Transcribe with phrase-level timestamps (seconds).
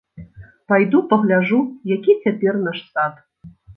[0.71, 1.59] Пайду пагляджу,
[1.97, 3.21] які цяпер наш сад.